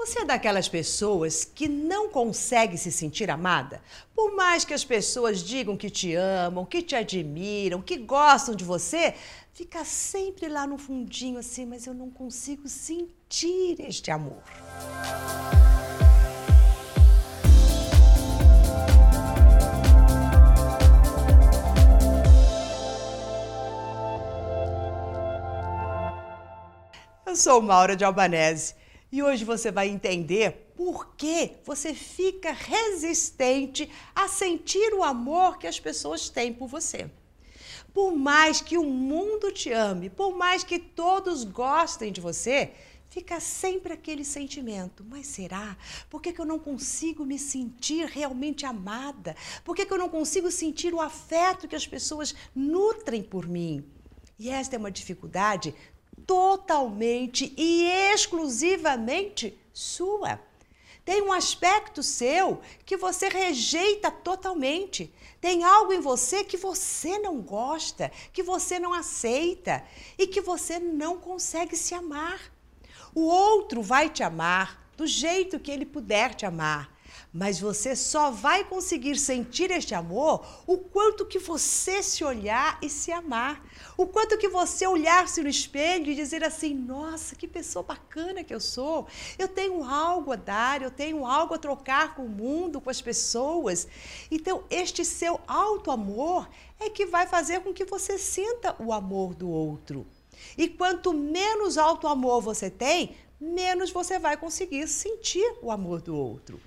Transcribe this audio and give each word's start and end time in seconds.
Você 0.00 0.20
é 0.20 0.24
daquelas 0.24 0.66
pessoas 0.66 1.44
que 1.44 1.68
não 1.68 2.08
consegue 2.08 2.78
se 2.78 2.90
sentir 2.90 3.30
amada? 3.30 3.82
Por 4.14 4.34
mais 4.34 4.64
que 4.64 4.72
as 4.72 4.82
pessoas 4.82 5.42
digam 5.42 5.76
que 5.76 5.90
te 5.90 6.14
amam, 6.14 6.64
que 6.64 6.80
te 6.80 6.96
admiram, 6.96 7.82
que 7.82 7.98
gostam 7.98 8.54
de 8.54 8.64
você, 8.64 9.12
fica 9.52 9.84
sempre 9.84 10.48
lá 10.48 10.66
no 10.66 10.78
fundinho 10.78 11.38
assim, 11.38 11.66
mas 11.66 11.86
eu 11.86 11.92
não 11.92 12.08
consigo 12.08 12.66
sentir 12.66 13.76
este 13.78 14.10
amor. 14.10 14.42
Eu 27.26 27.36
sou 27.36 27.60
Maura 27.60 27.94
de 27.94 28.02
Albanese 28.02 28.79
e 29.12 29.22
hoje 29.22 29.44
você 29.44 29.72
vai 29.72 29.88
entender 29.88 30.72
por 30.76 31.14
que 31.16 31.52
você 31.64 31.92
fica 31.92 32.52
resistente 32.52 33.90
a 34.14 34.28
sentir 34.28 34.94
o 34.94 35.02
amor 35.02 35.58
que 35.58 35.66
as 35.66 35.80
pessoas 35.80 36.28
têm 36.28 36.52
por 36.52 36.68
você. 36.68 37.10
Por 37.92 38.12
mais 38.12 38.60
que 38.60 38.78
o 38.78 38.84
mundo 38.84 39.50
te 39.50 39.72
ame, 39.72 40.08
por 40.08 40.36
mais 40.36 40.62
que 40.62 40.78
todos 40.78 41.42
gostem 41.42 42.12
de 42.12 42.20
você, 42.20 42.72
fica 43.08 43.40
sempre 43.40 43.92
aquele 43.92 44.24
sentimento. 44.24 45.04
Mas 45.04 45.26
será? 45.26 45.76
Por 46.08 46.22
que, 46.22 46.32
que 46.32 46.40
eu 46.40 46.46
não 46.46 46.60
consigo 46.60 47.26
me 47.26 47.38
sentir 47.38 48.06
realmente 48.06 48.64
amada? 48.64 49.34
Por 49.64 49.74
que, 49.74 49.84
que 49.84 49.92
eu 49.92 49.98
não 49.98 50.08
consigo 50.08 50.50
sentir 50.52 50.94
o 50.94 51.00
afeto 51.00 51.66
que 51.66 51.74
as 51.74 51.86
pessoas 51.86 52.34
nutrem 52.54 53.22
por 53.22 53.48
mim? 53.48 53.84
E 54.38 54.48
esta 54.48 54.76
é 54.76 54.78
uma 54.78 54.90
dificuldade 54.90 55.74
totalmente 56.30 57.52
e 57.56 57.88
exclusivamente 58.14 59.58
sua. 59.72 60.38
Tem 61.04 61.20
um 61.22 61.32
aspecto 61.32 62.04
seu 62.04 62.60
que 62.86 62.96
você 62.96 63.28
rejeita 63.28 64.12
totalmente. 64.12 65.12
Tem 65.40 65.64
algo 65.64 65.92
em 65.92 65.98
você 65.98 66.44
que 66.44 66.56
você 66.56 67.18
não 67.18 67.40
gosta, 67.40 68.12
que 68.32 68.44
você 68.44 68.78
não 68.78 68.94
aceita 68.94 69.82
e 70.16 70.24
que 70.24 70.40
você 70.40 70.78
não 70.78 71.16
consegue 71.16 71.76
se 71.76 71.94
amar. 71.94 72.40
O 73.12 73.22
outro 73.22 73.82
vai 73.82 74.08
te 74.08 74.22
amar 74.22 74.88
do 74.96 75.08
jeito 75.08 75.58
que 75.58 75.72
ele 75.72 75.84
puder 75.84 76.32
te 76.32 76.46
amar. 76.46 76.96
Mas 77.32 77.60
você 77.60 77.94
só 77.94 78.30
vai 78.30 78.64
conseguir 78.64 79.16
sentir 79.16 79.70
este 79.70 79.94
amor 79.94 80.44
o 80.66 80.78
quanto 80.78 81.26
que 81.26 81.38
você 81.38 82.02
se 82.02 82.24
olhar 82.24 82.78
e 82.82 82.88
se 82.88 83.12
amar. 83.12 83.64
O 83.96 84.06
quanto 84.06 84.36
que 84.36 84.48
você 84.48 84.86
olhar-se 84.86 85.42
no 85.42 85.48
espelho 85.48 86.10
e 86.10 86.14
dizer 86.14 86.42
assim: 86.42 86.74
"Nossa, 86.74 87.36
que 87.36 87.46
pessoa 87.46 87.82
bacana 87.82 88.44
que 88.44 88.54
eu 88.54 88.60
sou. 88.60 89.06
Eu 89.38 89.48
tenho 89.48 89.84
algo 89.84 90.32
a 90.32 90.36
dar, 90.36 90.82
eu 90.82 90.90
tenho 90.90 91.24
algo 91.24 91.54
a 91.54 91.58
trocar 91.58 92.14
com 92.14 92.24
o 92.24 92.28
mundo, 92.28 92.80
com 92.80 92.90
as 92.90 93.00
pessoas". 93.00 93.86
Então, 94.30 94.64
este 94.70 95.04
seu 95.04 95.40
alto 95.46 95.90
amor 95.90 96.48
é 96.78 96.90
que 96.90 97.06
vai 97.06 97.26
fazer 97.26 97.60
com 97.60 97.72
que 97.72 97.84
você 97.84 98.18
sinta 98.18 98.74
o 98.78 98.92
amor 98.92 99.34
do 99.34 99.48
outro. 99.48 100.06
E 100.56 100.68
quanto 100.68 101.12
menos 101.12 101.76
alto 101.78 102.06
amor 102.06 102.40
você 102.40 102.70
tem, 102.70 103.16
menos 103.40 103.90
você 103.90 104.18
vai 104.18 104.36
conseguir 104.36 104.86
sentir 104.88 105.54
o 105.62 105.70
amor 105.70 106.00
do 106.00 106.16
outro. 106.16 106.60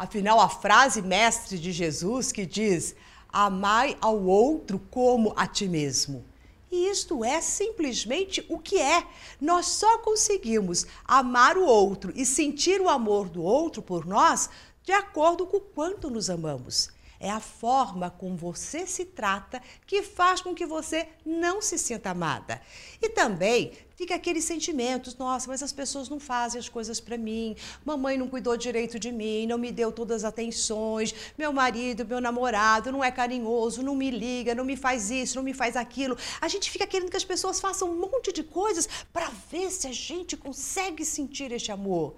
Afinal, 0.00 0.40
a 0.40 0.48
frase 0.48 1.02
mestre 1.02 1.58
de 1.58 1.72
Jesus 1.72 2.32
que 2.32 2.46
diz: 2.46 2.94
Amai 3.30 3.98
ao 4.00 4.18
outro 4.24 4.78
como 4.90 5.34
a 5.36 5.46
ti 5.46 5.68
mesmo. 5.68 6.24
E 6.72 6.88
isto 6.88 7.22
é 7.22 7.38
simplesmente 7.42 8.42
o 8.48 8.58
que 8.58 8.78
é. 8.78 9.06
Nós 9.38 9.66
só 9.66 9.98
conseguimos 9.98 10.86
amar 11.04 11.58
o 11.58 11.66
outro 11.66 12.14
e 12.16 12.24
sentir 12.24 12.80
o 12.80 12.88
amor 12.88 13.28
do 13.28 13.42
outro 13.42 13.82
por 13.82 14.06
nós 14.06 14.48
de 14.82 14.90
acordo 14.90 15.46
com 15.46 15.58
o 15.58 15.60
quanto 15.60 16.08
nos 16.08 16.30
amamos. 16.30 16.88
É 17.22 17.28
a 17.28 17.38
forma 17.38 18.08
como 18.08 18.34
você 18.34 18.86
se 18.86 19.04
trata 19.04 19.60
que 19.86 20.02
faz 20.02 20.40
com 20.40 20.54
que 20.54 20.64
você 20.64 21.06
não 21.24 21.60
se 21.60 21.76
sinta 21.76 22.08
amada. 22.08 22.62
E 23.02 23.10
também 23.10 23.72
fica 23.94 24.14
aqueles 24.14 24.44
sentimentos: 24.44 25.14
nossa, 25.18 25.46
mas 25.46 25.62
as 25.62 25.70
pessoas 25.70 26.08
não 26.08 26.18
fazem 26.18 26.58
as 26.58 26.70
coisas 26.70 26.98
para 26.98 27.18
mim, 27.18 27.54
mamãe 27.84 28.16
não 28.16 28.26
cuidou 28.26 28.56
direito 28.56 28.98
de 28.98 29.12
mim, 29.12 29.46
não 29.46 29.58
me 29.58 29.70
deu 29.70 29.92
todas 29.92 30.24
as 30.24 30.30
atenções, 30.30 31.14
meu 31.36 31.52
marido, 31.52 32.06
meu 32.06 32.22
namorado 32.22 32.90
não 32.90 33.04
é 33.04 33.10
carinhoso, 33.10 33.82
não 33.82 33.94
me 33.94 34.10
liga, 34.10 34.54
não 34.54 34.64
me 34.64 34.74
faz 34.74 35.10
isso, 35.10 35.36
não 35.36 35.42
me 35.42 35.52
faz 35.52 35.76
aquilo. 35.76 36.16
A 36.40 36.48
gente 36.48 36.70
fica 36.70 36.86
querendo 36.86 37.10
que 37.10 37.18
as 37.18 37.24
pessoas 37.24 37.60
façam 37.60 37.90
um 37.90 38.00
monte 38.00 38.32
de 38.32 38.42
coisas 38.42 38.88
para 39.12 39.30
ver 39.50 39.70
se 39.70 39.86
a 39.86 39.92
gente 39.92 40.38
consegue 40.38 41.04
sentir 41.04 41.52
este 41.52 41.70
amor. 41.70 42.16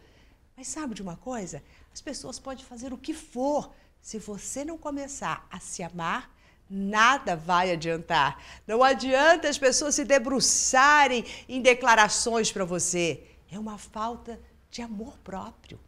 Mas 0.56 0.68
sabe 0.68 0.94
de 0.94 1.02
uma 1.02 1.16
coisa? 1.16 1.60
As 1.92 2.00
pessoas 2.00 2.38
podem 2.38 2.64
fazer 2.64 2.92
o 2.92 2.96
que 2.96 3.12
for 3.12 3.72
se 4.02 4.18
você 4.18 4.64
não 4.64 4.76
começar 4.76 5.46
a 5.48 5.60
se 5.60 5.80
amar, 5.80 6.34
nada 6.68 7.36
vai 7.36 7.70
adiantar. 7.70 8.42
Não 8.66 8.82
adianta 8.82 9.48
as 9.48 9.56
pessoas 9.56 9.94
se 9.94 10.04
debruçarem 10.04 11.24
em 11.48 11.62
declarações 11.62 12.50
para 12.50 12.64
você. 12.64 13.22
É 13.50 13.58
uma 13.58 13.78
falta 13.78 14.40
de 14.68 14.82
amor 14.82 15.16
próprio. 15.18 15.78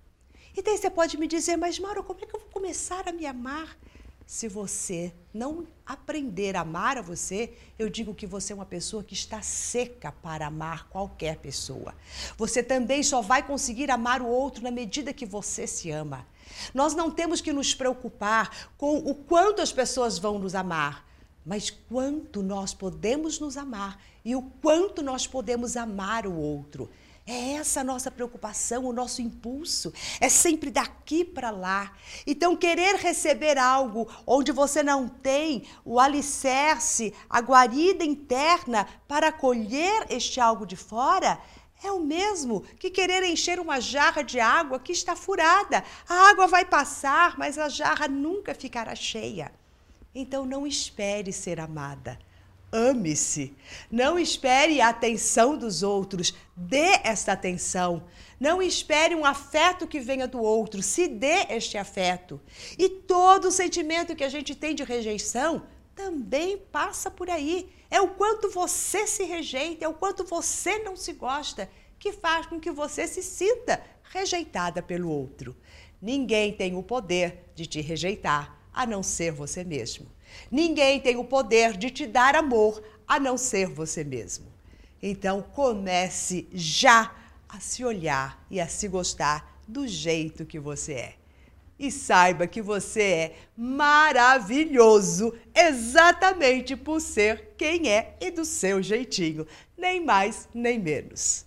E 0.56 0.62
daí 0.62 0.78
você 0.78 0.88
pode 0.88 1.18
me 1.18 1.26
dizer, 1.26 1.56
mas 1.56 1.80
Mauro, 1.80 2.04
como 2.04 2.20
é 2.22 2.26
que 2.26 2.36
eu 2.36 2.40
vou 2.40 2.48
começar 2.50 3.08
a 3.08 3.12
me 3.12 3.26
amar? 3.26 3.76
Se 4.26 4.48
você 4.48 5.12
não 5.34 5.66
aprender 5.84 6.56
a 6.56 6.60
amar 6.60 6.96
a 6.96 7.02
você, 7.02 7.52
eu 7.78 7.90
digo 7.90 8.14
que 8.14 8.26
você 8.26 8.52
é 8.52 8.56
uma 8.56 8.64
pessoa 8.64 9.02
que 9.02 9.12
está 9.12 9.42
seca 9.42 10.12
para 10.12 10.46
amar 10.46 10.88
qualquer 10.88 11.36
pessoa. 11.38 11.94
Você 12.38 12.62
também 12.62 13.02
só 13.02 13.20
vai 13.20 13.42
conseguir 13.42 13.90
amar 13.90 14.22
o 14.22 14.26
outro 14.26 14.62
na 14.62 14.70
medida 14.70 15.12
que 15.12 15.26
você 15.26 15.66
se 15.66 15.90
ama. 15.90 16.26
Nós 16.72 16.94
não 16.94 17.10
temos 17.10 17.40
que 17.40 17.52
nos 17.52 17.74
preocupar 17.74 18.70
com 18.76 18.96
o 18.98 19.14
quanto 19.14 19.62
as 19.62 19.72
pessoas 19.72 20.18
vão 20.18 20.38
nos 20.38 20.54
amar, 20.54 21.06
mas 21.44 21.70
quanto 21.70 22.42
nós 22.42 22.72
podemos 22.72 23.38
nos 23.38 23.56
amar 23.56 24.00
e 24.24 24.34
o 24.34 24.42
quanto 24.42 25.02
nós 25.02 25.26
podemos 25.26 25.76
amar 25.76 26.26
o 26.26 26.34
outro. 26.34 26.90
É 27.26 27.52
essa 27.52 27.80
a 27.80 27.84
nossa 27.84 28.10
preocupação, 28.10 28.84
o 28.84 28.92
nosso 28.92 29.22
impulso. 29.22 29.94
É 30.20 30.28
sempre 30.28 30.70
daqui 30.70 31.24
para 31.24 31.50
lá. 31.50 31.92
Então, 32.26 32.54
querer 32.54 32.96
receber 32.96 33.56
algo 33.56 34.06
onde 34.26 34.52
você 34.52 34.82
não 34.82 35.08
tem 35.08 35.64
o 35.86 35.98
alicerce, 35.98 37.14
a 37.28 37.40
guarida 37.40 38.04
interna 38.04 38.86
para 39.08 39.28
acolher 39.28 40.06
este 40.10 40.38
algo 40.38 40.66
de 40.66 40.76
fora, 40.76 41.40
é 41.82 41.90
o 41.90 42.00
mesmo 42.00 42.62
que 42.78 42.90
querer 42.90 43.22
encher 43.24 43.60
uma 43.60 43.80
jarra 43.80 44.22
de 44.22 44.40
água 44.40 44.78
que 44.78 44.92
está 44.92 45.14
furada. 45.14 45.84
A 46.08 46.30
água 46.30 46.46
vai 46.46 46.64
passar, 46.64 47.36
mas 47.36 47.58
a 47.58 47.68
jarra 47.68 48.08
nunca 48.08 48.54
ficará 48.54 48.94
cheia. 48.94 49.52
Então 50.14 50.46
não 50.46 50.66
espere 50.66 51.32
ser 51.32 51.60
amada. 51.60 52.18
Ame-se. 52.72 53.54
Não 53.90 54.18
espere 54.18 54.80
a 54.80 54.88
atenção 54.88 55.56
dos 55.56 55.82
outros. 55.82 56.34
Dê 56.56 57.00
esta 57.04 57.32
atenção. 57.32 58.04
Não 58.40 58.60
espere 58.60 59.14
um 59.14 59.24
afeto 59.24 59.86
que 59.86 60.00
venha 60.00 60.26
do 60.26 60.40
outro. 60.40 60.82
Se 60.82 61.06
dê 61.06 61.46
este 61.50 61.78
afeto. 61.78 62.40
E 62.76 62.88
todo 62.88 63.50
sentimento 63.50 64.16
que 64.16 64.24
a 64.24 64.28
gente 64.28 64.54
tem 64.54 64.74
de 64.74 64.82
rejeição 64.82 65.66
também 65.94 66.58
passa 66.58 67.10
por 67.10 67.30
aí. 67.30 67.70
É 67.90 68.00
o 68.00 68.08
quanto 68.08 68.50
você 68.50 69.06
se 69.06 69.24
rejeita, 69.24 69.84
é 69.84 69.88
o 69.88 69.94
quanto 69.94 70.24
você 70.24 70.78
não 70.80 70.96
se 70.96 71.12
gosta, 71.12 71.70
que 71.98 72.12
faz 72.12 72.46
com 72.46 72.58
que 72.58 72.70
você 72.70 73.06
se 73.06 73.22
sinta 73.22 73.82
rejeitada 74.02 74.82
pelo 74.82 75.08
outro. 75.08 75.56
Ninguém 76.00 76.52
tem 76.52 76.76
o 76.76 76.82
poder 76.82 77.50
de 77.54 77.66
te 77.66 77.80
rejeitar 77.80 78.60
a 78.72 78.84
não 78.84 79.02
ser 79.02 79.32
você 79.32 79.64
mesmo. 79.64 80.06
Ninguém 80.50 81.00
tem 81.00 81.16
o 81.16 81.24
poder 81.24 81.76
de 81.76 81.90
te 81.90 82.06
dar 82.06 82.34
amor 82.34 82.82
a 83.06 83.20
não 83.20 83.38
ser 83.38 83.68
você 83.68 84.02
mesmo. 84.02 84.46
Então 85.02 85.42
comece 85.42 86.48
já 86.52 87.14
a 87.48 87.60
se 87.60 87.84
olhar 87.84 88.44
e 88.50 88.60
a 88.60 88.66
se 88.66 88.88
gostar 88.88 89.60
do 89.66 89.86
jeito 89.86 90.44
que 90.44 90.58
você 90.58 90.92
é. 90.94 91.23
E 91.78 91.90
saiba 91.90 92.46
que 92.46 92.62
você 92.62 93.02
é 93.02 93.36
maravilhoso 93.56 95.34
exatamente 95.54 96.76
por 96.76 97.00
ser 97.00 97.54
quem 97.56 97.90
é 97.90 98.16
e 98.20 98.30
do 98.30 98.44
seu 98.44 98.82
jeitinho, 98.82 99.46
nem 99.76 100.04
mais 100.04 100.48
nem 100.54 100.78
menos. 100.78 101.44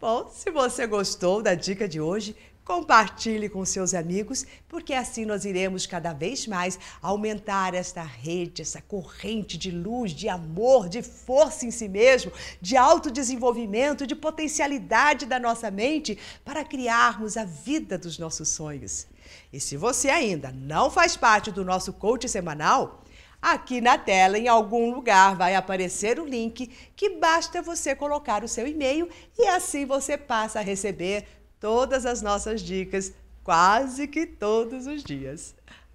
Bom, 0.00 0.28
se 0.28 0.50
você 0.50 0.86
gostou 0.86 1.42
da 1.42 1.54
dica 1.54 1.86
de 1.86 2.00
hoje, 2.00 2.34
compartilhe 2.72 3.50
com 3.50 3.62
seus 3.66 3.92
amigos, 3.92 4.46
porque 4.66 4.94
assim 4.94 5.26
nós 5.26 5.44
iremos 5.44 5.84
cada 5.84 6.14
vez 6.14 6.46
mais 6.46 6.78
aumentar 7.02 7.74
esta 7.74 8.02
rede, 8.02 8.62
essa 8.62 8.80
corrente 8.80 9.58
de 9.58 9.70
luz, 9.70 10.12
de 10.12 10.26
amor, 10.26 10.88
de 10.88 11.02
força 11.02 11.66
em 11.66 11.70
si 11.70 11.86
mesmo, 11.86 12.32
de 12.62 12.74
autodesenvolvimento, 12.74 14.06
de 14.06 14.14
potencialidade 14.14 15.26
da 15.26 15.38
nossa 15.38 15.70
mente 15.70 16.18
para 16.42 16.64
criarmos 16.64 17.36
a 17.36 17.44
vida 17.44 17.98
dos 17.98 18.18
nossos 18.18 18.48
sonhos. 18.48 19.06
E 19.52 19.60
se 19.60 19.76
você 19.76 20.08
ainda 20.08 20.50
não 20.50 20.90
faz 20.90 21.14
parte 21.14 21.52
do 21.52 21.62
nosso 21.62 21.92
coach 21.92 22.26
semanal, 22.26 23.04
aqui 23.42 23.82
na 23.82 23.98
tela, 23.98 24.38
em 24.38 24.48
algum 24.48 24.94
lugar, 24.94 25.36
vai 25.36 25.54
aparecer 25.54 26.18
o 26.18 26.24
link 26.24 26.68
que 26.96 27.18
basta 27.18 27.60
você 27.60 27.94
colocar 27.94 28.42
o 28.42 28.48
seu 28.48 28.66
e-mail 28.66 29.10
e 29.38 29.46
assim 29.48 29.84
você 29.84 30.16
passa 30.16 30.60
a 30.60 30.62
receber 30.62 31.41
todas 31.62 32.04
as 32.04 32.20
nossas 32.20 32.60
dicas 32.60 33.12
quase 33.44 34.08
que 34.08 34.26
todos 34.26 34.88
os 34.88 35.04
dias. 35.04 35.54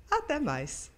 Até 0.10 0.40
mais! 0.40 0.90